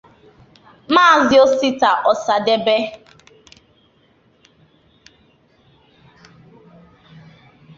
Maazị 0.93 1.37
Osita 1.45 1.89
Ọsadebe 2.11 2.75